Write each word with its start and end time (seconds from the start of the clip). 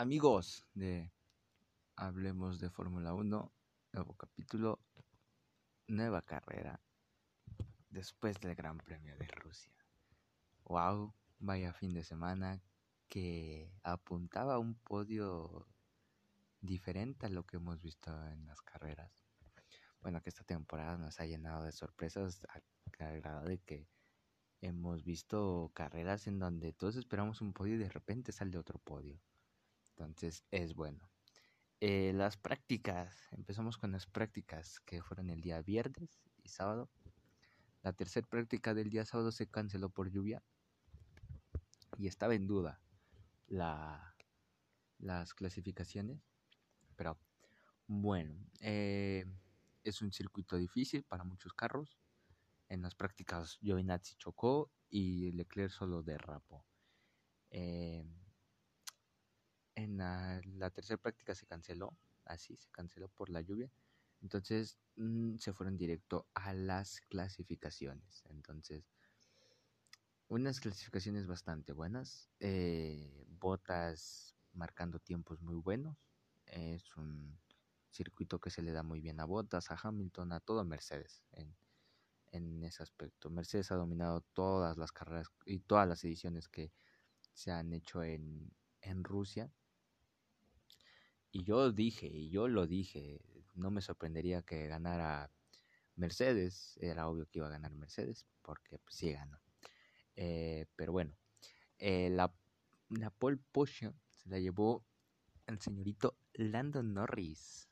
amigos 0.00 0.66
de 0.72 1.12
Hablemos 1.94 2.58
de 2.58 2.70
Fórmula 2.70 3.12
1, 3.12 3.52
nuevo 3.92 4.14
capítulo, 4.14 4.80
nueva 5.88 6.22
carrera, 6.22 6.80
después 7.90 8.40
del 8.40 8.54
Gran 8.54 8.78
Premio 8.78 9.14
de 9.18 9.26
Rusia. 9.26 9.74
¡Wow! 10.64 11.12
Vaya 11.40 11.74
fin 11.74 11.92
de 11.92 12.02
semana 12.02 12.62
que 13.10 13.70
apuntaba 13.82 14.54
a 14.54 14.58
un 14.58 14.74
podio 14.74 15.68
diferente 16.62 17.26
a 17.26 17.28
lo 17.28 17.44
que 17.44 17.58
hemos 17.58 17.82
visto 17.82 18.10
en 18.28 18.46
las 18.46 18.62
carreras. 18.62 19.12
Bueno, 20.00 20.22
que 20.22 20.30
esta 20.30 20.44
temporada 20.44 20.96
nos 20.96 21.20
ha 21.20 21.26
llenado 21.26 21.64
de 21.64 21.72
sorpresas 21.72 22.40
al 22.48 22.62
de 23.44 23.58
que 23.58 23.86
hemos 24.62 25.04
visto 25.04 25.70
carreras 25.74 26.26
en 26.26 26.38
donde 26.38 26.72
todos 26.72 26.96
esperamos 26.96 27.42
un 27.42 27.52
podio 27.52 27.74
y 27.74 27.78
de 27.78 27.90
repente 27.90 28.32
sale 28.32 28.56
otro 28.56 28.78
podio. 28.78 29.20
Entonces 30.00 30.44
es 30.50 30.74
bueno. 30.74 31.10
Eh, 31.80 32.12
las 32.14 32.36
prácticas, 32.36 33.14
empezamos 33.32 33.76
con 33.76 33.92
las 33.92 34.06
prácticas 34.06 34.80
que 34.80 35.02
fueron 35.02 35.30
el 35.30 35.40
día 35.40 35.62
viernes 35.62 36.22
y 36.42 36.48
sábado. 36.48 36.90
La 37.82 37.92
tercera 37.92 38.26
práctica 38.26 38.74
del 38.74 38.90
día 38.90 39.04
sábado 39.04 39.30
se 39.30 39.46
canceló 39.46 39.90
por 39.90 40.10
lluvia 40.10 40.42
y 41.98 42.06
estaba 42.06 42.34
en 42.34 42.46
duda 42.46 42.80
la, 43.46 44.14
las 44.98 45.34
clasificaciones. 45.34 46.22
Pero 46.96 47.18
bueno, 47.86 48.34
eh, 48.60 49.24
es 49.84 50.02
un 50.02 50.12
circuito 50.12 50.56
difícil 50.56 51.02
para 51.04 51.24
muchos 51.24 51.52
carros. 51.52 51.98
En 52.68 52.82
las 52.82 52.94
prácticas 52.94 53.58
Giovinazzi 53.60 54.14
chocó 54.16 54.70
y 54.88 55.32
Leclerc 55.32 55.72
solo 55.72 56.02
derrapó. 56.02 56.64
Eh, 57.50 58.04
en 59.74 59.98
la, 59.98 60.70
tercera 60.70 60.96
práctica 60.98 61.34
se 61.34 61.46
canceló, 61.46 61.96
así 62.24 62.56
se 62.56 62.70
canceló 62.70 63.08
por 63.08 63.30
la 63.30 63.40
lluvia. 63.40 63.70
Entonces 64.22 64.78
mm, 64.96 65.36
se 65.36 65.52
fueron 65.52 65.76
directo 65.76 66.26
a 66.34 66.52
las 66.52 67.00
clasificaciones. 67.08 68.22
Entonces, 68.26 68.84
unas 70.28 70.60
clasificaciones 70.60 71.26
bastante 71.26 71.72
buenas. 71.72 72.30
Eh, 72.38 73.26
botas 73.28 74.34
marcando 74.52 74.98
tiempos 74.98 75.40
muy 75.40 75.56
buenos. 75.56 75.96
Es 76.46 76.96
un 76.96 77.38
circuito 77.90 78.38
que 78.38 78.50
se 78.50 78.62
le 78.62 78.72
da 78.72 78.82
muy 78.82 79.00
bien 79.00 79.20
a 79.20 79.24
Botas, 79.24 79.70
a 79.70 79.78
Hamilton, 79.82 80.32
a 80.32 80.40
todo 80.40 80.64
Mercedes 80.64 81.24
en, 81.32 81.56
en 82.32 82.62
ese 82.64 82.82
aspecto. 82.82 83.30
Mercedes 83.30 83.70
ha 83.72 83.76
dominado 83.76 84.22
todas 84.32 84.76
las 84.76 84.92
carreras 84.92 85.28
y 85.44 85.60
todas 85.60 85.88
las 85.88 86.04
ediciones 86.04 86.48
que 86.48 86.72
se 87.32 87.50
han 87.50 87.72
hecho 87.72 88.02
en, 88.02 88.52
en 88.82 89.04
Rusia. 89.04 89.50
Y 91.32 91.44
yo 91.44 91.70
dije, 91.70 92.06
y 92.06 92.30
yo 92.30 92.48
lo 92.48 92.66
dije, 92.66 93.20
no 93.54 93.70
me 93.70 93.82
sorprendería 93.82 94.42
que 94.42 94.66
ganara 94.66 95.30
Mercedes, 95.94 96.76
era 96.80 97.08
obvio 97.08 97.26
que 97.26 97.38
iba 97.38 97.46
a 97.46 97.50
ganar 97.50 97.72
Mercedes, 97.72 98.26
porque 98.42 98.78
pues, 98.78 98.96
sí 98.96 99.12
ganó. 99.12 99.38
Eh, 100.16 100.66
pero 100.76 100.92
bueno, 100.92 101.14
eh, 101.78 102.10
la, 102.10 102.32
la 102.88 103.10
pole 103.10 103.38
position 103.52 103.94
se 104.10 104.28
la 104.28 104.38
llevó 104.38 104.84
el 105.46 105.60
señorito 105.60 106.16
Landon 106.34 106.94
Norris. 106.94 107.68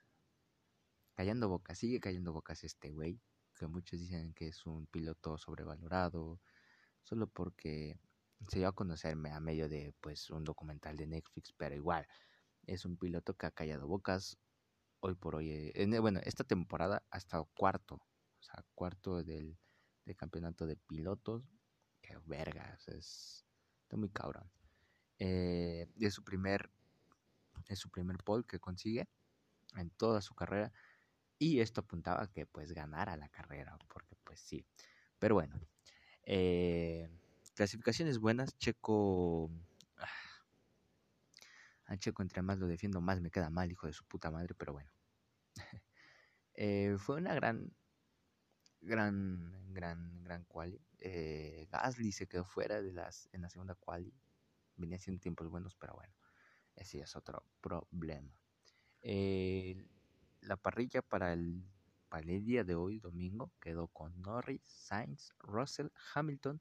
Callando 1.15 1.49
bocas, 1.49 1.79
sigue 1.79 2.01
callando 2.01 2.33
bocas 2.33 2.63
este 2.63 2.91
güey, 2.93 3.19
que 3.57 3.67
muchos 3.67 3.99
dicen 3.99 4.35
que 4.35 4.49
es 4.49 4.67
un 4.67 4.87
piloto 4.87 5.37
sobrevalorado, 5.37 6.41
solo 7.03 7.27
porque 7.27 7.99
se 8.47 8.61
dio 8.61 8.69
a 8.69 8.75
conocerme 8.75 9.33
a 9.33 9.41
medio 9.41 9.69
de 9.69 9.93
pues 10.01 10.31
un 10.31 10.45
documental 10.45 10.97
de 10.97 11.09
Netflix, 11.09 11.53
pero 11.57 11.75
igual, 11.75 12.07
es 12.69 12.85
un 12.85 12.97
piloto 12.97 13.35
que 13.35 13.47
ha 13.47 13.51
callado 13.51 13.87
bocas 13.89 14.39
hoy 15.01 15.15
por 15.15 15.37
hoy. 15.37 15.73
Eh, 15.75 15.99
bueno, 16.01 16.21
esta 16.25 16.45
temporada 16.45 17.03
ha 17.11 17.19
estado 17.19 17.49
cuarto, 17.57 17.97
o 17.97 18.43
sea, 18.43 18.65
cuarto 18.75 19.23
del, 19.23 19.59
campeonato 20.17 20.67
de 20.67 20.77
pilotos. 20.77 21.43
Que 22.01 22.17
vergas, 22.27 22.89
es 22.89 23.45
está 23.83 23.97
muy 23.97 24.11
cabrón. 24.11 24.51
Eh, 25.19 25.89
es 25.99 26.15
su 26.15 26.23
primer 26.23 26.71
es 27.67 27.79
su 27.79 27.91
primer 27.91 28.19
pole 28.19 28.45
que 28.47 28.61
consigue 28.61 29.09
en 29.77 29.91
toda 29.91 30.21
su 30.21 30.35
carrera 30.35 30.73
y 31.39 31.61
esto 31.61 31.81
apuntaba 31.81 32.23
a 32.23 32.31
que 32.31 32.47
pues 32.47 32.73
ganara 32.73 33.17
la 33.17 33.29
carrera 33.29 33.77
porque 33.93 34.15
pues 34.25 34.41
sí 34.41 34.65
pero 35.19 35.35
bueno 35.35 35.61
eh, 36.23 37.11
clasificaciones 37.55 38.19
buenas 38.19 38.57
Checo 38.59 39.51
a 41.89 41.97
Checo 41.97 42.23
entre 42.23 42.43
más 42.43 42.59
lo 42.59 42.67
defiendo, 42.67 43.01
más 43.01 43.21
me 43.21 43.31
queda 43.31 43.49
mal, 43.49 43.73
hijo 43.73 43.87
de 43.87 43.95
su 43.95 44.05
puta 44.05 44.31
madre, 44.31 44.55
pero 44.55 44.73
bueno. 44.73 44.91
Eh, 46.61 46.97
fue 46.99 47.19
una 47.19 47.35
gran, 47.35 47.73
gran, 48.81 49.73
gran, 49.73 50.25
gran 50.25 50.43
quali. 50.43 50.83
Eh, 50.99 51.69
Gasly 51.71 52.11
se 52.11 52.27
quedó 52.27 52.45
fuera 52.45 52.83
de 52.83 52.91
las, 52.91 53.29
en 53.31 53.43
la 53.43 53.49
segunda 53.49 53.77
quali. 53.77 54.13
Venía 54.75 54.97
haciendo 54.97 55.21
tiempos 55.21 55.49
buenos, 55.49 55.77
pero 55.77 55.95
bueno, 55.95 56.13
ese 56.75 56.99
es 56.99 57.15
otro 57.15 57.47
problema. 57.61 58.43
Eh, 59.03 59.87
la 60.41 60.57
parrilla 60.57 61.01
para 61.01 61.33
el, 61.33 61.65
día 62.45 62.65
de 62.65 62.75
hoy, 62.75 62.99
domingo, 62.99 63.53
quedó 63.61 63.87
con 63.87 64.21
Norris, 64.21 64.63
Sainz, 64.65 65.31
Russell, 65.39 65.91
Hamilton, 66.13 66.59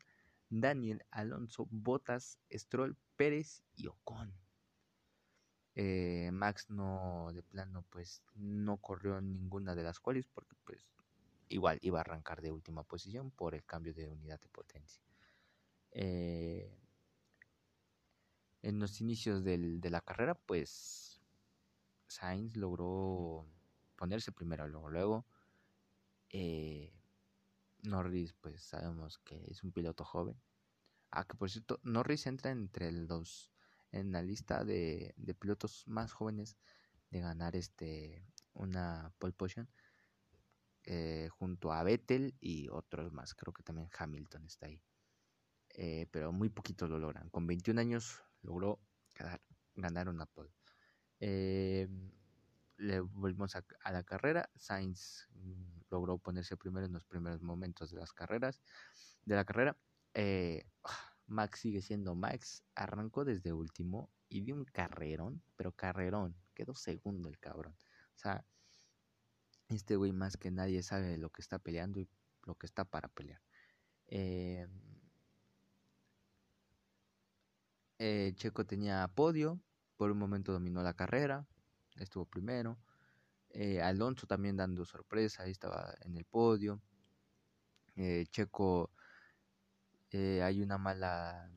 Daniel, 0.47 1.03
Alonso, 1.09 1.67
Bottas, 1.71 2.37
Stroll, 2.51 2.95
Pérez 3.15 3.63
y 3.75 3.87
Ocon. 3.87 4.31
Eh, 5.79 6.31
Max 6.31 6.71
no, 6.71 7.29
de 7.33 7.43
plano, 7.43 7.85
pues 7.91 8.23
no 8.33 8.77
corrió 8.77 9.21
ninguna 9.21 9.75
de 9.75 9.83
las 9.83 9.99
cuales 9.99 10.25
porque 10.25 10.55
pues 10.65 10.87
igual 11.49 11.77
iba 11.83 11.99
a 11.99 12.01
arrancar 12.01 12.41
de 12.41 12.51
última 12.51 12.83
posición 12.83 13.29
por 13.29 13.53
el 13.53 13.63
cambio 13.63 13.93
de 13.93 14.07
unidad 14.07 14.39
de 14.41 14.49
potencia. 14.49 15.03
Eh, 15.91 16.75
en 18.63 18.79
los 18.79 19.01
inicios 19.01 19.43
del, 19.43 19.79
de 19.79 19.91
la 19.91 20.01
carrera, 20.01 20.33
pues 20.33 21.21
Sainz 22.07 22.55
logró 22.55 23.45
ponerse 23.97 24.31
primero, 24.31 24.67
luego, 24.67 24.89
luego 24.89 25.25
eh, 26.31 26.91
Norris, 27.83 28.33
pues 28.33 28.63
sabemos 28.63 29.19
que 29.19 29.45
es 29.51 29.63
un 29.63 29.71
piloto 29.71 30.03
joven. 30.03 30.41
Ah, 31.11 31.23
que 31.23 31.35
por 31.35 31.51
cierto, 31.51 31.79
Norris 31.83 32.25
entra 32.25 32.49
entre 32.49 32.91
los 32.91 33.51
en 33.97 34.11
la 34.11 34.21
lista 34.21 34.63
de, 34.63 35.13
pilotos 35.39 35.83
más 35.87 36.11
jóvenes 36.13 36.57
de 37.09 37.21
ganar 37.21 37.55
este 37.55 38.25
una 38.53 39.13
pole 39.19 39.33
position 39.33 39.69
eh, 40.83 41.29
junto 41.31 41.71
a 41.71 41.83
Vettel 41.83 42.35
y 42.39 42.69
otros 42.69 43.11
más. 43.11 43.35
Creo 43.35 43.53
que 43.53 43.63
también 43.63 43.89
Hamilton 43.97 44.45
está 44.45 44.67
ahí. 44.67 44.81
Eh, 45.69 46.07
pero 46.11 46.31
muy 46.31 46.49
poquitos 46.49 46.89
lo 46.89 46.97
logran. 46.97 47.29
Con 47.29 47.45
21 47.45 47.79
años 47.79 48.23
logró 48.41 48.79
ganar 49.75 50.09
una 50.09 50.25
pole. 50.25 50.51
Eh, 51.19 51.87
le 52.77 52.99
volvimos 52.99 53.55
a, 53.55 53.63
la 53.91 54.03
carrera. 54.03 54.49
Sainz 54.55 55.27
mm, 55.33 55.81
logró 55.91 56.17
ponerse 56.17 56.57
primero 56.57 56.85
en 56.85 56.93
los 56.93 57.05
primeros 57.05 57.41
momentos 57.41 57.91
de 57.91 57.99
las 57.99 58.13
carreras. 58.13 58.61
De 59.25 59.35
la 59.35 59.45
carrera. 59.45 59.77
Max 61.27 61.59
sigue 61.59 61.81
siendo 61.81 62.15
Max, 62.15 62.63
arrancó 62.75 63.25
desde 63.25 63.53
último 63.53 64.09
y 64.29 64.41
dio 64.41 64.55
un 64.55 64.65
carrerón, 64.65 65.41
pero 65.55 65.71
carrerón, 65.71 66.35
quedó 66.53 66.73
segundo 66.73 67.29
el 67.29 67.39
cabrón. 67.39 67.75
O 68.15 68.17
sea, 68.17 68.45
este 69.69 69.95
güey 69.95 70.13
más 70.13 70.37
que 70.37 70.51
nadie 70.51 70.81
sabe 70.83 71.17
lo 71.17 71.29
que 71.29 71.41
está 71.41 71.59
peleando 71.59 71.99
y 71.99 72.09
lo 72.43 72.55
que 72.55 72.65
está 72.65 72.85
para 72.85 73.09
pelear. 73.09 73.41
Em, 74.07 74.69
eh, 77.99 78.33
Checo 78.35 78.65
tenía 78.65 79.07
podio, 79.09 79.59
por 79.97 80.11
un 80.11 80.17
momento 80.17 80.53
dominó 80.53 80.81
la 80.81 80.93
carrera, 80.93 81.45
estuvo 81.97 82.25
primero. 82.25 82.77
Eh, 83.49 83.81
Alonso 83.81 84.27
también 84.27 84.55
dando 84.55 84.85
sorpresa, 84.85 85.43
ahí 85.43 85.51
estaba 85.51 85.93
en 86.01 86.15
el 86.17 86.25
podio. 86.25 86.81
Eh, 87.95 88.25
Checo 88.29 88.91
eh, 90.11 90.41
hay 90.41 90.61
una 90.61 90.77
mala, 90.77 91.51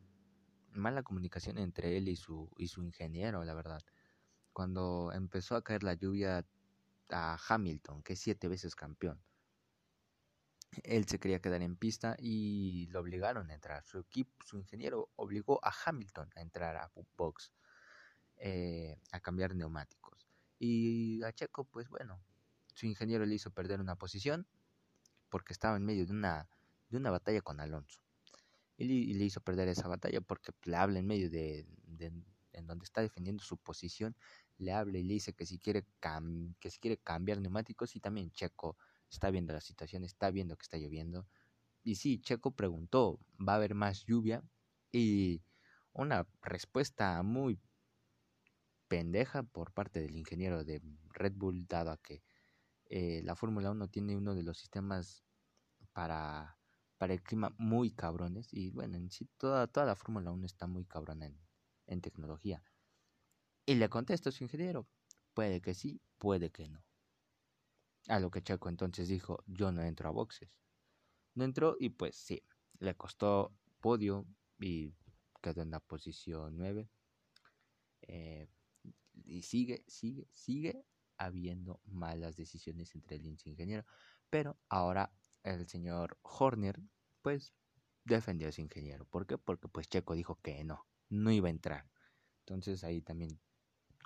mala 0.73 1.02
comunicación 1.02 1.58
entre 1.58 1.97
él 1.97 2.08
y 2.08 2.17
su, 2.17 2.50
y 2.58 2.69
su 2.69 2.82
ingeniero, 2.82 3.44
la 3.44 3.55
verdad. 3.55 3.82
Cuando 4.52 5.12
empezó 5.12 5.56
a 5.56 5.62
caer 5.62 5.82
la 5.85 5.94
lluvia 5.94 6.44
a 7.11 7.38
Hamilton, 7.49 8.02
que 8.02 8.14
es 8.14 8.20
siete 8.20 8.49
veces 8.49 8.75
campeón, 8.75 9.23
él 10.85 11.06
se 11.06 11.19
quería 11.19 11.41
quedar 11.41 11.62
en 11.62 11.76
pista 11.76 12.17
y 12.19 12.87
lo 12.88 13.00
obligaron 13.00 13.50
a 13.50 13.55
entrar. 13.55 13.85
Su 13.87 13.99
equipo, 13.99 14.32
su 14.44 14.58
ingeniero 14.58 15.11
obligó 15.17 15.64
a 15.64 15.73
Hamilton 15.85 16.31
a 16.37 16.41
entrar 16.41 16.76
a 16.76 16.91
box, 17.17 17.53
eh, 18.37 18.99
a 19.12 19.20
cambiar 19.20 19.55
neumáticos. 19.55 20.29
Y 20.58 21.23
a 21.23 21.32
Checo, 21.32 21.64
pues 21.64 21.88
bueno, 21.88 22.20
su 22.75 22.87
ingeniero 22.87 23.26
le 23.26 23.35
hizo 23.35 23.50
perder 23.50 23.81
una 23.81 23.96
posición 23.96 24.46
porque 25.29 25.53
estaba 25.53 25.76
en 25.76 25.85
medio 25.85 26.06
de 26.06 26.12
una, 26.12 26.49
de 26.88 26.99
una 26.99 27.11
batalla 27.11 27.41
con 27.43 27.61
Alonso 27.61 28.03
y 28.81 29.15
le, 29.15 29.25
hizo 29.25 29.41
perder 29.41 29.69
esa 29.69 29.88
batalla 29.88 30.21
porque 30.21 30.53
le 30.65 30.77
habla 30.77 30.99
en 30.99 31.06
medio 31.06 31.29
de, 31.29 31.67
en 32.53 32.67
donde 32.67 32.85
está 32.85 33.03
defendiendo 33.03 33.43
su 33.43 33.59
posición, 33.59 34.17
le 34.59 34.73
habla 34.73 34.99
y 34.99 35.03
le 35.03 35.15
dice 35.15 35.35
que 35.35 35.47
si 35.47 35.59
quiere, 35.59 35.85
que 36.59 36.71
si 36.71 36.79
quiere 36.79 36.99
cambiar 36.99 37.41
neumáticos 37.41 37.94
y 37.97 38.00
también 38.00 38.31
Checo 38.32 38.77
está 39.11 39.31
viendo 39.31 39.53
la 39.53 39.61
situación, 39.61 40.05
está 40.05 40.31
viendo 40.31 40.56
que 40.56 40.62
está 40.62 40.79
lloviendo. 40.79 41.27
Y 41.82 41.97
sí, 41.97 42.21
Checo 42.21 42.53
preguntó, 42.53 43.19
¿va 43.38 43.55
a 43.55 43.56
haber 43.56 43.75
más 43.75 44.05
lluvia? 44.05 44.43
Y 44.93 45.43
una 45.93 46.27
respuesta 46.43 47.23
muy 47.23 47.59
pendeja 48.88 49.43
por 49.43 49.73
parte 49.73 50.00
del 50.00 50.17
ingeniero 50.17 50.65
de 50.65 50.82
Red 51.11 51.35
Bull, 51.37 51.67
dado 51.67 51.91
a 51.91 51.99
que 51.99 52.23
eh, 52.87 53.23
la 53.25 53.37
Fórmula 53.37 53.71
1 53.71 53.88
tiene 53.88 54.17
uno 54.17 54.35
de 54.35 54.43
los 54.43 54.59
sistemas 54.59 55.25
para, 55.93 56.60
para 57.00 57.14
el 57.14 57.23
clima 57.23 57.55
muy 57.56 57.93
cabrones. 57.93 58.52
Y 58.52 58.69
bueno, 58.73 58.99
en 58.99 59.11
sí, 59.11 59.26
toda, 59.38 59.67
toda 59.67 59.87
la 59.87 59.97
Fórmula 59.97 60.31
1 60.32 60.44
está 60.44 60.67
muy 60.67 60.85
cabrona 60.85 61.25
en, 61.25 61.41
en 61.87 62.02
tecnología. 62.02 62.62
Y 63.64 63.76
le 63.76 63.88
contesta 63.88 64.29
a 64.29 64.32
su 64.32 64.44
ingeniero, 64.44 64.87
puede 65.32 65.62
que 65.62 65.73
sí, 65.73 66.02
puede 66.19 66.50
que 66.50 66.69
no. 66.69 66.85
A 68.08 68.20
lo 68.20 68.31
que 68.31 68.43
Checo 68.43 68.69
entonces 68.69 69.08
dijo, 69.08 69.43
yo 69.47 69.73
no 69.73 69.82
entro 69.82 70.11
a 70.11 70.12
boxes. 70.12 70.50
No 71.35 71.44
entró 71.44 71.75
y 71.81 71.88
pues 71.88 72.17
sí, 72.17 72.43
le 72.81 72.94
costó 72.94 73.55
podio 73.81 74.26
y 74.58 74.94
quedó 75.41 75.62
en 75.62 75.70
la 75.70 75.81
posición 75.81 76.58
9. 76.58 76.91
Eh, 78.03 78.46
y 79.25 79.41
sigue, 79.41 79.85
sigue, 79.87 80.29
sigue 80.32 80.85
habiendo 81.17 81.81
malas 81.87 82.37
decisiones 82.37 82.94
entre 82.94 83.17
el 83.17 83.25
ingeniero. 83.25 83.87
Pero 84.29 84.58
ahora 84.69 85.11
el 85.43 85.67
señor 85.69 86.19
Horner, 86.23 86.81
pues, 87.23 87.53
defendió 88.05 88.47
a 88.47 88.51
ese 88.51 88.63
ingeniero. 88.63 89.05
¿Por 89.07 89.27
qué? 89.27 89.39
Porque 89.39 89.69
pues 89.69 89.89
Checo 89.89 90.15
dijo 90.15 90.39
que 90.43 90.65
no, 90.65 90.87
no 91.09 91.31
iba 91.31 91.49
a 91.49 91.51
entrar. 91.51 91.91
Entonces 92.41 92.85
ahí 92.85 93.01
también 93.01 93.39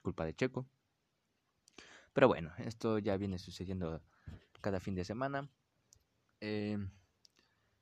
culpa 0.02 0.24
de 0.24 0.34
Checo. 0.34 0.66
Pero 2.12 2.28
bueno, 2.28 2.52
esto 2.58 2.98
ya 2.98 3.16
viene 3.16 3.38
sucediendo 3.38 4.02
cada 4.60 4.80
fin 4.80 4.94
de 4.94 5.04
semana. 5.04 5.48
Eh, 6.40 6.78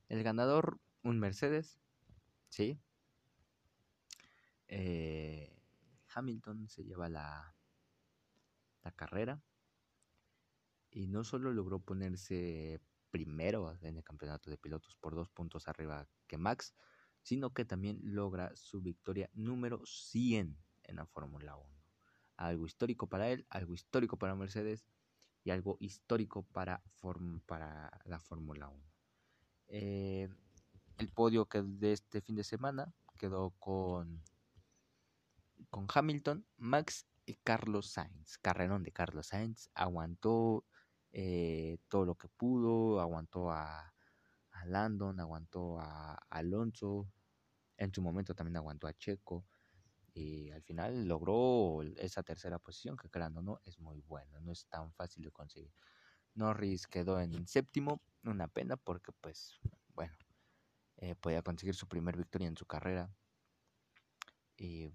el 0.09 0.23
ganador, 0.23 0.79
un 1.03 1.19
Mercedes, 1.19 1.79
¿sí? 2.49 2.81
Eh, 4.69 5.61
Hamilton 6.15 6.69
se 6.69 6.85
lleva 6.85 7.09
la, 7.09 7.55
la 8.83 8.93
carrera 8.93 9.43
y 10.91 11.09
no 11.09 11.25
solo 11.25 11.53
logró 11.53 11.81
ponerse 11.81 12.81
primero 13.13 13.77
en 13.83 13.97
el 13.99 14.03
campeonato 14.03 14.51
de 14.51 14.57
pilotos 14.57 14.97
por 14.97 15.15
dos 15.15 15.29
puntos 15.29 15.69
arriba 15.69 16.09
que 16.27 16.39
Max, 16.39 16.75
sino 17.21 17.53
que 17.53 17.65
también 17.65 18.01
logra 18.03 18.51
su 18.57 18.81
victoria 18.81 19.31
número 19.35 19.85
100 19.85 20.59
en 20.85 20.97
la 20.97 21.07
Fórmula 21.07 21.57
1. 21.57 21.69
Algo 22.39 22.67
histórico 22.67 23.09
para 23.09 23.31
él, 23.31 23.47
algo 23.51 23.75
histórico 23.75 24.17
para 24.17 24.35
Mercedes 24.35 24.89
y 25.45 25.51
algo 25.51 25.77
histórico 25.79 26.45
para, 26.53 26.83
la 28.05 28.19
Fórmula 28.19 28.69
1. 28.69 28.93
Eh, 29.69 30.29
el 30.99 31.09
podio 31.13 31.47
que 31.47 31.63
de 31.63 31.93
este 31.93 32.23
fin 32.23 32.35
de 32.35 32.45
semana 32.45 32.93
quedó 33.19 33.51
con, 33.59 34.25
con 35.71 35.87
Hamilton, 35.93 36.47
Max 36.57 37.07
y 37.27 37.35
Carlos 37.35 37.91
Sainz. 37.91 38.39
Carrerón 38.39 38.83
de 38.83 38.93
Carlos 38.93 39.29
Sainz. 39.29 39.71
Aguantó 39.75 40.65
eh, 41.13 41.79
todo 41.89 42.07
lo 42.07 42.15
que 42.15 42.29
pudo, 42.29 43.01
aguantó 43.01 43.51
a, 43.51 43.95
a 44.53 44.65
Landon, 44.67 45.21
aguantó 45.21 45.79
a, 45.79 46.15
Alonso, 46.31 47.09
en 47.77 47.93
su 47.93 48.03
momento 48.03 48.35
también 48.35 48.57
aguantó 48.57 48.87
a 48.87 48.95
Checo 48.95 49.45
y 50.15 50.51
al 50.51 50.63
final 50.63 51.07
logró 51.07 51.83
esa 51.97 52.23
tercera 52.23 52.59
posición 52.59 52.97
que 52.97 53.09
creando 53.11 53.43
no 53.43 53.61
es 53.65 53.79
muy 53.79 54.01
bueno, 54.03 54.41
no 54.41 54.53
es 54.53 54.67
tan 54.67 54.93
fácil 54.95 55.25
de 55.25 55.31
conseguir. 55.31 55.73
Norris 56.35 56.87
quedó 56.87 57.21
en 57.21 57.47
séptimo, 57.47 58.01
una 58.25 58.49
pena 58.49 58.77
porque 58.77 59.13
pues 59.21 59.61
bueno, 59.95 60.15
eh, 60.97 61.15
podía 61.15 61.43
conseguir 61.43 61.75
su 61.75 61.89
primer 61.89 62.17
victoria 62.17 62.49
en 62.49 62.57
su 62.57 62.67
carrera. 62.67 63.11
Y 64.57 64.93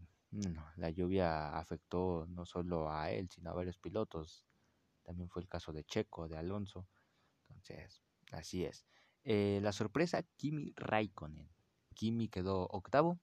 la 0.78 0.90
lluvia 0.90 1.58
afectó 1.58 2.26
no 2.30 2.46
solo 2.46 2.92
a 2.92 3.12
él 3.12 3.30
sino 3.30 3.50
a 3.50 3.54
varios 3.54 3.78
pilotos 3.78 4.47
también 5.08 5.30
fue 5.30 5.42
el 5.42 5.48
caso 5.48 5.72
de 5.72 5.86
Checo, 5.86 6.28
de 6.28 6.38
Alonso. 6.38 6.86
Entonces, 7.48 8.04
así 8.34 8.66
es. 8.66 8.86
Eh, 9.24 9.60
la 9.64 9.72
sorpresa, 9.72 10.22
Kimi 10.36 10.74
Raikkonen. 10.76 11.50
Kimi 11.96 12.28
quedó 12.28 12.68
octavo 12.68 13.18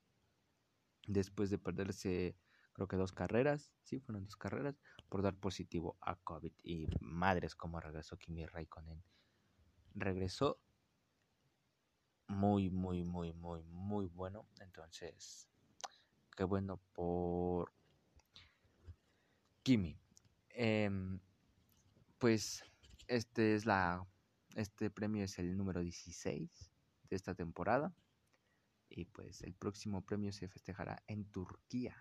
después 1.07 1.51
de 1.51 1.59
perderse, 1.59 2.39
creo 2.73 2.89
que 2.89 2.97
dos 2.97 3.13
carreras, 3.13 3.75
sí, 3.83 4.01
fueron 4.01 4.25
dos 4.25 4.37
carreras, 4.37 4.81
por 5.11 5.21
dar 5.21 5.37
positivo 5.37 5.99
a 6.01 6.17
COVID. 6.17 6.55
Y 6.63 6.87
madres, 7.01 7.55
cómo 7.55 7.79
regresó 7.81 8.17
Kimi 8.17 8.47
Raikkonen. 8.47 9.05
Regresó 9.95 10.59
muy, 12.29 12.71
muy, 12.71 13.05
muy, 13.05 13.35
muy, 13.35 13.63
muy 13.65 14.07
bueno. 14.07 14.49
Entonces, 14.61 15.51
qué 16.35 16.45
bueno 16.45 16.81
por 16.95 17.75
Kimi. 19.63 20.01
Eh, 20.49 20.89
pues 22.25 22.65
este 23.07 23.55
es 23.55 23.67
la 23.67 24.03
este 24.55 24.89
premio 24.89 25.25
es 25.25 25.39
el 25.39 25.59
número 25.59 25.83
16 25.83 26.73
de 27.11 27.17
esta 27.17 27.35
temporada 27.35 27.95
y 28.89 29.05
pues 29.05 29.43
el 29.43 29.53
próximo 29.53 30.01
premio 30.01 30.33
se 30.33 30.49
festejará 30.49 31.03
en 31.07 31.27
Turquía 31.31 31.95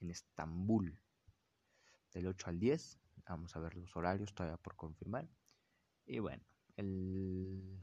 en 0.00 0.10
Estambul 0.10 1.00
del 2.14 2.26
8 2.26 2.50
al 2.50 2.58
10 2.58 2.98
vamos 3.28 3.54
a 3.54 3.60
ver 3.60 3.76
los 3.76 3.94
horarios 3.94 4.34
todavía 4.34 4.56
por 4.56 4.74
confirmar. 4.74 5.28
Y 6.04 6.18
bueno 6.18 6.42
el 6.74 7.80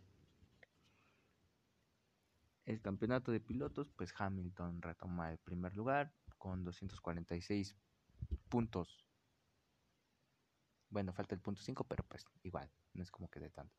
el 2.66 2.81
campeonato 2.81 3.31
de 3.31 3.40
pilotos 3.40 3.90
pues 3.92 4.14
Hamilton 4.18 4.81
retoma 4.81 5.31
el 5.31 5.38
primer 5.38 5.74
lugar 5.74 6.14
con 6.38 6.66
246 6.66 7.78
puntos 8.50 9.08
bueno, 10.94 11.12
falta 11.12 11.34
el 11.34 11.42
punto 11.42 11.62
5, 11.62 11.84
pero 11.86 12.06
pues 12.07 12.24
igual, 12.44 12.72
no 12.94 13.04
es 13.04 13.12
como 13.12 13.28
que 13.30 13.40
de 13.40 13.50
tanto. 13.50 13.75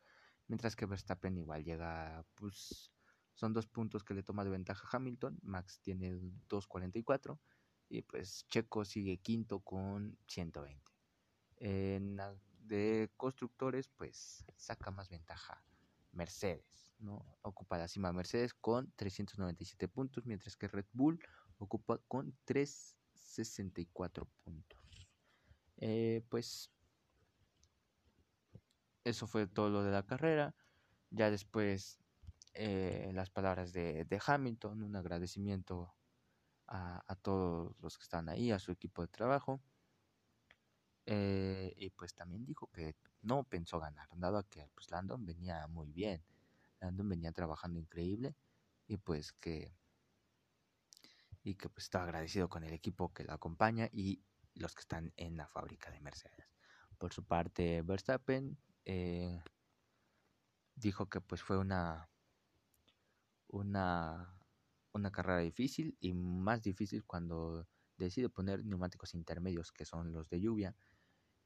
Mientras 0.49 0.75
que 0.77 0.85
Verstappen 0.85 1.39
igual 1.39 1.65
llega, 1.65 2.27
pues 2.35 2.93
son 3.35 3.53
dos 3.53 3.67
puntos 3.67 4.05
que 4.05 4.15
le 4.15 4.23
toma 4.23 4.45
de 4.45 4.51
ventaja 4.51 4.87
a 4.87 4.97
Hamilton. 4.97 5.39
Max 5.43 5.81
tiene 5.81 6.13
2.44 6.49 7.39
y 7.89 8.03
pues 8.03 8.47
Checo 8.49 8.85
sigue 8.85 9.19
quinto 9.19 9.61
con 9.61 10.19
120. 10.27 10.83
En 11.57 12.19
de 12.59 13.11
constructores, 13.17 13.89
pues 13.89 14.45
saca 14.57 14.91
más 14.91 15.09
ventaja 15.09 15.65
Mercedes, 16.13 16.93
¿no? 16.99 17.25
Ocupa 17.43 17.79
la 17.79 17.89
cima 17.89 18.13
Mercedes 18.13 18.55
con 18.55 18.93
397 18.97 19.87
puntos, 19.89 20.27
mientras 20.27 20.57
que 20.57 20.69
Red 20.69 20.87
Bull 20.93 21.21
ocupa 21.59 21.99
con 22.09 22.37
364 22.45 24.27
puntos. 24.43 24.81
Eh, 25.77 26.25
pues 26.29 26.71
eso 29.05 29.27
fue 29.27 29.47
todo 29.47 29.71
lo 29.71 29.83
de 29.83 29.93
la 29.93 30.03
carrera. 30.03 30.55
Ya 31.11 31.31
después 31.31 31.99
eh, 32.55 33.11
las 33.15 33.31
palabras 33.31 33.73
de, 33.73 34.21
Hamilton, 34.27 34.83
un 34.83 34.97
agradecimiento 34.97 35.95
a, 36.67 37.15
todos 37.23 37.77
los 37.81 37.99
que 37.99 38.03
están 38.03 38.29
ahí, 38.29 38.51
a 38.51 38.59
su 38.59 38.73
equipo 38.73 39.03
de 39.03 39.09
trabajo. 39.09 39.61
Eh, 41.07 41.75
y 41.77 41.91
pues 41.91 42.15
también 42.15 42.47
dijo 42.47 42.69
que 42.69 42.97
no 43.21 43.45
pensó 43.45 43.79
ganar, 43.79 44.09
dado 44.17 44.49
que 44.49 44.69
pues 44.75 44.91
Landon 44.91 45.25
venía 45.25 45.67
muy 45.67 45.93
bien. 45.93 46.23
Landon 46.81 47.09
venía 47.09 47.33
trabajando 47.33 47.79
increíble 47.79 48.35
y 48.87 48.97
pues 48.97 49.33
que 49.33 49.77
y 51.43 51.57
que 51.57 51.69
pues 51.69 51.85
está 51.85 52.03
agradecido 52.03 52.49
con 52.49 52.65
el 52.65 52.73
equipo 52.73 53.13
que 53.13 53.25
lo 53.25 53.35
acompaña 53.35 53.91
y 53.93 54.23
los 54.55 54.75
que 54.75 54.81
están 54.81 55.13
en 55.17 55.37
la 55.37 55.47
fábrica 55.47 55.91
de 55.91 56.01
Mercedes. 56.01 56.49
Por 56.97 57.13
su 57.13 57.23
parte, 57.25 57.83
Verstappen 57.83 58.57
eh, 58.85 59.43
dijo 60.77 61.09
que 61.09 61.21
pues 61.21 61.43
fue 61.43 61.59
una, 61.59 62.09
una, 63.49 64.37
una 64.93 65.11
carrera 65.11 65.39
difícil 65.41 65.97
y 66.01 66.13
más 66.13 66.63
difícil 66.63 67.05
cuando 67.05 67.67
decide 67.97 68.29
poner 68.29 68.65
neumáticos 68.65 69.15
intermedios 69.15 69.73
que 69.73 69.85
son 69.85 70.13
los 70.13 70.29
de 70.29 70.41
lluvia. 70.41 70.75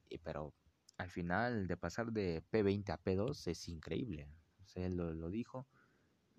Y, 0.09 0.19
pero 0.19 0.55
al 0.97 1.11
final 1.11 1.67
de 1.67 1.77
pasar 1.77 2.13
de 2.13 2.43
P20 2.51 2.91
a 2.91 3.03
P2 3.03 3.47
es 3.47 3.69
increíble. 3.69 4.29
él 4.75 4.97
lo, 4.97 5.31
dijo. 5.31 5.67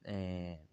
Eh, 0.04 0.68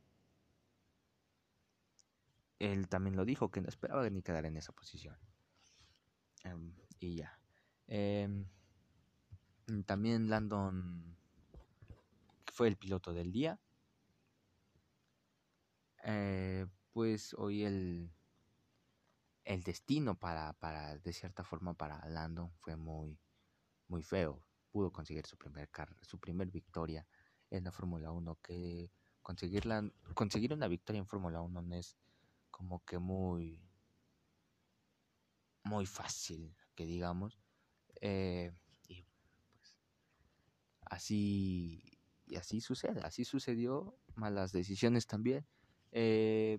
él 2.59 2.89
también 2.89 3.17
lo 3.17 3.25
dijo 3.25 3.51
que 3.51 3.61
no 3.61 3.69
esperaba 3.69 4.09
ni 4.11 4.23
quedar 4.23 4.47
en 4.47 4.57
esa 4.57 4.73
posición. 4.73 5.17
Em, 6.45 6.73
y 6.99 7.17
ya. 7.17 7.39
Em, 7.87 8.47
también 9.85 10.29
Landon 10.29 11.17
fue 12.53 12.69
el 12.69 12.77
piloto 12.77 13.13
del 13.13 13.33
día. 13.33 13.61
Eh, 16.05 16.67
pues 16.93 17.35
hoy 17.35 17.65
el, 17.65 18.11
el 19.45 19.63
destino 19.63 20.19
para, 20.19 20.53
para, 20.55 20.97
de 20.99 21.13
cierta 21.13 21.45
forma, 21.45 21.75
para 21.75 22.09
Landon 22.09 22.51
fue 22.61 22.77
muy, 22.77 23.19
muy 23.89 24.03
feo. 24.03 24.43
Pudo 24.71 24.93
conseguir 24.93 25.27
su 25.27 25.37
primer, 25.37 25.69
su 26.03 26.19
primer 26.19 26.51
victoria 26.51 27.07
en 27.51 27.65
la 27.65 27.73
Fórmula 27.73 28.13
1, 28.13 28.39
que 28.43 28.91
conseguir 29.23 30.53
una 30.53 30.69
victoria 30.69 31.01
en 31.01 31.07
Fórmula 31.07 31.41
1 31.41 31.63
no 31.63 31.75
es 31.75 31.97
como 32.51 32.85
que 32.85 32.99
muy, 32.99 33.61
muy 35.65 35.87
fácil, 35.87 36.57
que 36.75 36.87
digamos. 36.87 37.39
Eh, 38.01 38.53
así, 40.87 41.83
y 42.27 42.37
así 42.37 42.61
sucede, 42.61 43.01
así 43.03 43.25
sucedió, 43.25 43.99
malas 44.15 44.53
decisiones 44.53 45.07
también. 45.07 45.47
Eh, 45.93 46.59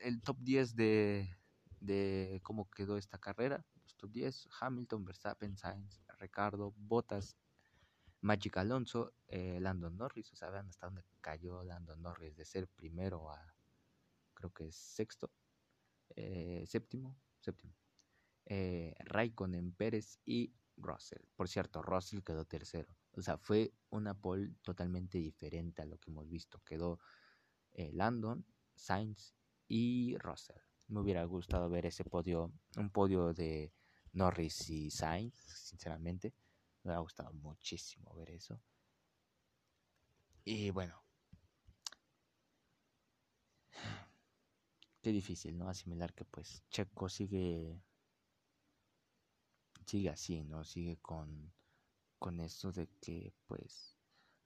el 0.00 0.20
top 0.22 0.38
10 0.40 0.74
de, 0.74 1.36
de 1.80 2.40
cómo 2.42 2.68
quedó 2.70 2.96
esta 2.96 3.18
carrera, 3.18 3.64
los 3.84 3.96
top 3.96 4.10
10, 4.10 4.48
Hamilton, 4.60 5.04
Verstappen, 5.04 5.56
Sainz, 5.56 6.02
Ricardo, 6.18 6.74
Bottas, 6.76 7.36
Magic 8.20 8.56
Alonso, 8.56 9.14
eh, 9.28 9.60
Landon 9.60 9.96
Norris, 9.96 10.32
o 10.32 10.36
sea, 10.36 10.50
vean 10.50 10.68
hasta 10.68 10.86
dónde 10.86 11.04
cayó 11.20 11.62
Landon 11.62 12.02
Norris 12.02 12.36
de 12.36 12.44
ser 12.44 12.66
primero 12.68 13.30
a, 13.30 13.54
creo 14.34 14.52
que 14.52 14.66
es 14.66 14.76
sexto, 14.76 15.30
eh, 16.16 16.64
séptimo, 16.66 17.16
séptimo. 17.40 17.74
Eh, 18.46 18.94
Raikkonen, 19.00 19.72
Pérez 19.72 20.18
y 20.24 20.52
Russell. 20.76 21.22
Por 21.36 21.48
cierto, 21.48 21.82
Russell 21.82 22.22
quedó 22.22 22.44
tercero. 22.44 22.88
O 23.18 23.22
sea, 23.22 23.36
fue 23.36 23.74
una 23.90 24.14
pole 24.14 24.54
totalmente 24.62 25.18
diferente 25.18 25.82
a 25.82 25.86
lo 25.86 25.98
que 25.98 26.10
hemos 26.10 26.28
visto. 26.28 26.60
Quedó 26.64 27.00
eh, 27.72 27.90
Landon, 27.92 28.46
Sainz 28.74 29.34
y 29.66 30.16
Russell. 30.18 30.60
Me 30.86 31.00
hubiera 31.00 31.24
gustado 31.24 31.68
ver 31.68 31.86
ese 31.86 32.04
podio, 32.04 32.52
un 32.76 32.90
podio 32.90 33.34
de 33.34 33.72
Norris 34.12 34.70
y 34.70 34.90
Sainz, 34.90 35.34
sinceramente. 35.34 36.32
Me 36.84 36.94
ha 36.94 36.98
gustado 37.00 37.32
muchísimo 37.32 38.14
ver 38.14 38.30
eso. 38.30 38.60
Y 40.44 40.70
bueno. 40.70 41.02
Qué 45.02 45.10
difícil, 45.10 45.58
¿no? 45.58 45.68
Asimilar 45.68 46.14
que 46.14 46.24
pues 46.24 46.62
Checo 46.70 47.08
sigue 47.08 47.80
sigue 49.86 50.10
así, 50.10 50.44
¿no? 50.44 50.64
Sigue 50.64 50.98
con 50.98 51.52
con 52.18 52.40
esto 52.40 52.72
de 52.72 52.88
que 53.00 53.32
pues 53.46 53.96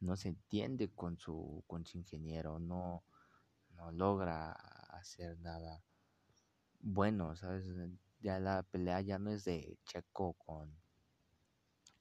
no 0.01 0.17
se 0.17 0.29
entiende 0.29 0.91
con 0.91 1.19
su 1.19 1.65
con 1.67 1.87
su 1.87 1.99
ingeniero, 1.99 2.59
no 2.59 3.05
no 3.71 3.91
logra 3.93 4.53
hacer 4.53 5.39
nada 5.41 5.83
bueno, 6.81 7.37
¿sabes? 7.37 7.67
Ya 8.21 8.39
la 8.41 8.63
pelea 8.65 9.01
ya 9.01 9.19
no 9.19 9.31
es 9.31 9.45
de 9.45 9.79
Checo 9.87 10.35
con 10.35 10.77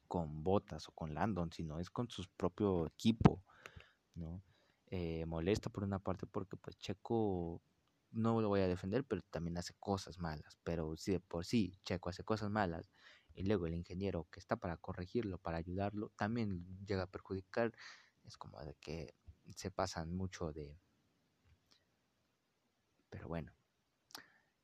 con 0.07 0.43
Botas 0.43 0.89
o 0.89 0.91
con 0.91 1.13
Landon, 1.13 1.51
sino 1.53 1.79
es 1.79 1.89
con 1.89 2.09
su 2.09 2.25
propio 2.35 2.85
equipo, 2.87 3.41
¿no? 4.15 4.43
Eh, 4.87 5.25
molesta 5.25 5.69
por 5.69 5.83
una 5.85 5.99
parte 5.99 6.27
porque 6.27 6.57
pues 6.57 6.77
Checo 6.77 7.61
no 8.11 8.41
lo 8.41 8.49
voy 8.49 8.61
a 8.61 8.67
defender, 8.67 9.05
pero 9.05 9.21
también 9.29 9.57
hace 9.57 9.73
cosas 9.79 10.19
malas, 10.19 10.57
pero 10.63 10.97
si 10.97 11.13
de 11.13 11.21
por 11.21 11.45
sí 11.45 11.79
Checo 11.85 12.09
hace 12.09 12.23
cosas 12.25 12.49
malas 12.49 12.91
y 13.35 13.43
luego 13.43 13.67
el 13.67 13.75
ingeniero 13.75 14.27
que 14.31 14.39
está 14.39 14.55
para 14.55 14.77
corregirlo, 14.77 15.38
para 15.38 15.57
ayudarlo, 15.57 16.09
también 16.15 16.65
llega 16.85 17.03
a 17.03 17.11
perjudicar, 17.11 17.73
es 18.23 18.38
como 18.38 18.59
de 18.61 18.75
que 18.75 19.15
se 19.55 19.71
pasan 19.71 20.13
mucho 20.13 20.51
de... 20.51 20.79
Pero 23.09 23.27
bueno, 23.27 23.51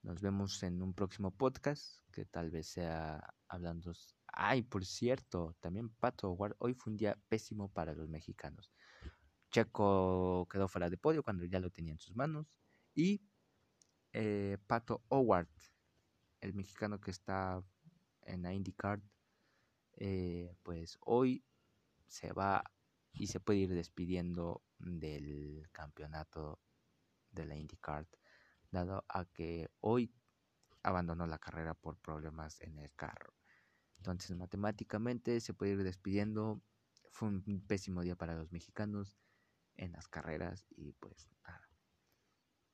nos 0.04 0.22
vemos 0.22 0.64
en 0.64 0.82
un 0.82 0.94
próximo 0.94 1.32
podcast 1.32 2.02
que 2.12 2.26
tal 2.26 2.50
vez 2.50 2.68
sea 2.68 3.34
hablando 3.48 3.94
Ay, 4.40 4.62
por 4.62 4.86
cierto, 4.86 5.56
también 5.60 5.90
Pato 5.90 6.30
Howard, 6.30 6.56
hoy 6.60 6.74
fue 6.74 6.92
un 6.92 6.98
día 6.98 7.18
pésimo 7.28 7.70
para 7.70 7.94
los 7.94 8.08
mexicanos. 8.08 8.72
Checo 9.52 10.48
quedó 10.52 10.68
fuera 10.68 10.90
de 10.90 10.98
podio 10.98 11.24
cuando 11.24 11.46
ya 11.46 11.60
lo 11.60 11.72
tenía 11.72 11.94
en 11.94 12.00
sus 12.00 12.16
manos. 12.16 12.48
Y 12.94 13.22
eh, 14.14 14.58
Pato 14.68 15.04
Howard, 15.10 15.50
el 16.42 16.54
mexicano 16.54 17.00
que 17.00 17.12
está 17.12 17.64
en 18.28 18.44
la 18.44 18.54
IndyCar, 18.54 19.02
eh, 19.96 20.56
pues 20.64 20.98
hoy 21.02 21.44
se 22.08 22.32
va 22.34 22.64
y 23.14 23.28
se 23.28 23.40
puede 23.40 23.60
ir 23.60 23.74
despidiendo 23.74 24.64
del 24.78 25.68
campeonato 25.72 26.60
de 27.32 27.46
la 27.46 27.56
IndyCar, 27.56 28.08
dado 28.72 29.06
a 29.10 29.26
que 29.26 29.70
hoy 29.80 30.14
abandonó 30.84 31.26
la 31.28 31.40
carrera 31.40 31.74
por 31.74 31.98
problemas 31.98 32.62
en 32.62 32.78
el 32.78 32.92
carro. 32.94 33.34
Entonces, 33.98 34.36
matemáticamente 34.38 35.40
se 35.42 35.54
puede 35.54 35.74
ir 35.74 35.84
despidiendo. 35.84 36.62
Fue 37.12 37.28
un 37.28 37.66
pésimo 37.68 38.04
día 38.04 38.16
para 38.16 38.36
los 38.36 38.52
mexicanos 38.52 39.18
en 39.76 39.92
las 39.92 40.08
carreras 40.08 40.66
y 40.76 40.94
pues 40.94 41.28
nada. 41.48 41.68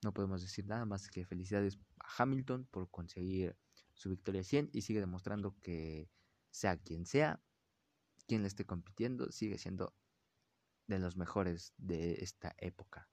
No 0.04 0.14
podemos 0.14 0.42
decir 0.42 0.66
nada 0.66 0.86
más 0.86 1.10
que 1.10 1.26
felicidades 1.26 1.80
a 2.00 2.24
Hamilton 2.24 2.66
por 2.66 2.90
conseguir 2.90 3.56
su 3.94 4.10
victoria 4.10 4.44
100 4.44 4.70
y 4.74 4.82
sigue 4.82 5.00
demostrando 5.00 5.56
que 5.60 6.10
sea 6.50 6.78
quien 6.78 7.06
sea, 7.06 7.42
quien 8.28 8.42
le 8.42 8.48
esté 8.48 8.66
compitiendo, 8.66 9.32
sigue 9.32 9.58
siendo 9.58 9.94
de 10.88 11.00
los 11.00 11.18
mejores 11.18 11.74
de 11.78 12.14
esta 12.24 12.56
época. 12.58 13.10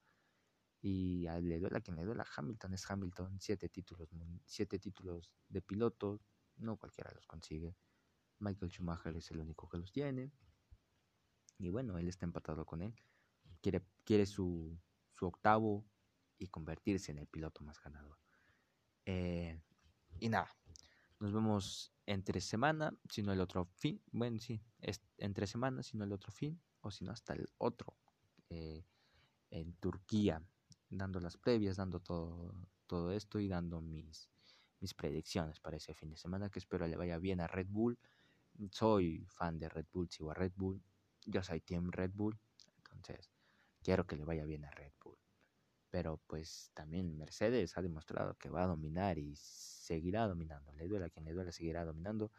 Y 0.82 1.26
le 1.42 1.58
duela 1.58 1.78
a 1.78 1.80
quien 1.80 1.96
le 1.96 2.04
duela, 2.04 2.26
Hamilton 2.37 2.75
es 2.75 2.90
Hamilton, 2.90 3.38
siete 3.40 3.68
títulos, 3.68 4.08
siete 4.46 4.78
títulos 4.78 5.30
de 5.49 5.60
piloto, 5.60 6.20
no 6.56 6.76
cualquiera 6.76 7.12
los 7.12 7.26
consigue. 7.26 7.76
Michael 8.38 8.70
Schumacher 8.70 9.14
es 9.16 9.30
el 9.30 9.40
único 9.40 9.68
que 9.68 9.76
los 9.76 9.92
tiene. 9.92 10.32
Y 11.58 11.68
bueno, 11.68 11.99
él 11.99 12.08
está 12.08 12.25
empatado 12.25 12.64
con 12.64 12.80
él. 12.80 12.94
Quiere, 13.60 13.84
quiere 14.04 14.25
su, 14.25 14.78
su 15.12 15.26
octavo 15.26 15.87
y 16.38 16.49
convertirse 16.49 17.12
en 17.12 17.18
el 17.18 17.26
piloto 17.26 17.62
más 17.62 17.78
ganador. 17.82 18.18
Eh, 19.04 19.60
y 20.18 20.28
nada, 20.30 20.50
nos 21.20 21.32
vemos 21.32 21.92
entre 22.06 22.40
semana, 22.40 22.92
si 23.08 23.22
no 23.22 23.32
el 23.32 23.40
otro 23.40 23.66
fin. 23.76 24.02
Bueno, 24.10 24.38
sí, 24.38 24.60
entre 25.18 25.46
semanas, 25.46 25.86
si 25.86 25.96
no 25.96 26.04
el 26.04 26.12
otro 26.12 26.32
fin, 26.32 26.60
o 26.80 26.90
si 26.90 27.04
no 27.04 27.12
hasta 27.12 27.34
el 27.34 27.48
otro. 27.58 27.96
Eh, 28.48 28.84
en 29.50 29.74
Turquía, 29.74 30.42
dando 30.88 31.20
las 31.20 31.36
previas, 31.36 31.76
dando 31.76 32.00
todo, 32.00 32.54
todo 32.86 33.12
esto 33.12 33.38
y 33.38 33.48
dando 33.48 33.80
mis, 33.80 34.28
mis 34.80 34.94
predicciones 34.94 35.60
para 35.60 35.76
ese 35.76 35.94
fin 35.94 36.10
de 36.10 36.16
semana, 36.16 36.50
que 36.50 36.58
espero 36.58 36.86
le 36.86 36.96
vaya 36.96 37.18
bien 37.18 37.40
a 37.40 37.46
Red 37.46 37.68
Bull 37.68 37.98
soy 38.70 39.26
fan 39.28 39.58
de 39.58 39.68
Red 39.68 39.86
Bull, 39.92 40.10
sigo 40.10 40.30
a 40.30 40.34
Red 40.34 40.52
Bull, 40.56 40.82
yo 41.24 41.42
soy 41.42 41.60
Team 41.60 41.90
Red 41.90 42.10
Bull, 42.12 42.38
entonces 42.76 43.30
quiero 43.82 44.06
que 44.06 44.16
le 44.16 44.24
vaya 44.24 44.44
bien 44.44 44.64
a 44.64 44.70
Red 44.70 44.92
Bull. 45.00 45.00
Pero 45.90 46.20
pues 46.26 46.70
también 46.75 47.16
Mercedes 47.16 47.76
ha 47.76 47.82
demostrado 47.82 48.37
que 48.37 48.49
va 48.49 48.62
a 48.64 48.68
dominar 48.68 49.18
y 49.18 49.35
seguirá 49.37 50.26
dominando. 50.26 50.73
Le 50.73 50.88
duele 50.88 51.06
a 51.06 51.11
quien 51.11 51.25
le 51.25 51.32
duele, 51.32 51.52
seguirá 51.52 51.85
dominando. 51.85 52.30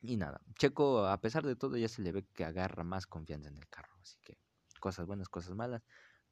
Y 0.00 0.16
nada, 0.16 0.40
Checo, 0.58 1.06
a 1.06 1.20
pesar 1.20 1.44
de 1.44 1.56
todo, 1.56 1.76
ya 1.76 1.88
se 1.88 2.02
le 2.02 2.12
ve 2.12 2.26
que 2.34 2.44
agarra 2.44 2.84
más 2.84 3.06
confianza 3.06 3.48
en 3.48 3.56
el 3.56 3.68
carro. 3.68 3.96
Así 4.02 4.18
que 4.22 4.38
cosas 4.78 5.06
buenas, 5.06 5.28
cosas 5.28 5.54
malas. 5.54 5.82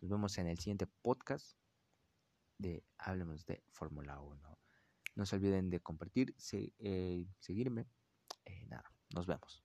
Nos 0.01 0.11
vemos 0.11 0.37
en 0.39 0.47
el 0.47 0.59
siguiente 0.59 0.87
podcast 0.87 1.57
de 2.59 2.85
Hablemos 2.99 3.47
de 3.47 3.65
Fórmula 3.71 4.21
1. 4.21 4.59
No 5.15 5.27
se 5.27 5.37
olviden 5.37 5.71
de 5.71 5.81
compartir, 5.81 6.35
eh, 6.79 7.27
seguirme. 7.39 7.87
Eh, 8.45 8.67
nada, 8.67 8.93
nos 9.15 9.27
vemos. 9.27 9.63